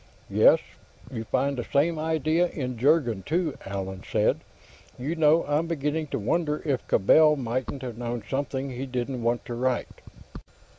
[0.31, 0.59] "Yes.
[1.11, 4.39] You find the same idea in 'Jurgen' too," Allan said.
[4.97, 9.45] "You know, I'm beginning to wonder if Cabell mightn't have known something he didn't want
[9.45, 10.01] to write."